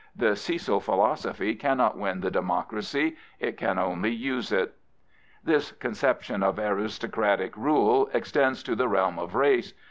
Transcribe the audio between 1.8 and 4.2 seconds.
win the democracy: it can only